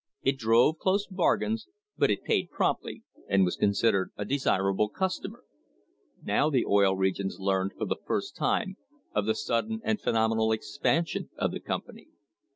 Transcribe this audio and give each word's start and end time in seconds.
It 0.23 0.39
drove 0.39 0.79
close 0.79 1.05
bargains, 1.05 1.67
but 1.95 2.09
it 2.09 2.23
paid 2.23 2.49
promptly, 2.49 3.03
and 3.29 3.45
was 3.45 3.55
considered 3.55 4.09
a 4.17 4.25
desirable 4.25 4.89
customer. 4.89 5.43
Now 6.23 6.49
the 6.49 6.65
Oil 6.65 6.95
Regions 6.95 7.37
learned 7.39 7.73
for 7.77 7.85
the 7.85 7.97
first 8.07 8.35
time 8.35 8.77
of 9.13 9.27
the 9.27 9.35
sudden 9.35 9.79
and 9.83 10.01
phenomenal 10.01 10.51
expansion 10.53 11.29
of 11.37 11.51
the 11.51 11.59
company. 11.59 12.07